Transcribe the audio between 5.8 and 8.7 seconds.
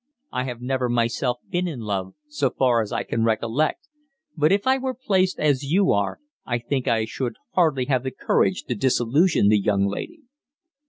are I think I should hardly have the courage